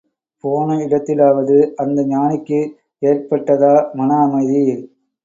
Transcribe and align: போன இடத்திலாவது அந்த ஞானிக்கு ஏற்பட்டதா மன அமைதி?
போன 0.43 0.77
இடத்திலாவது 0.85 1.57
அந்த 1.77 2.05
ஞானிக்கு 2.07 2.59
ஏற்பட்டதா 3.01 3.73
மன 3.93 4.09
அமைதி? 4.23 4.65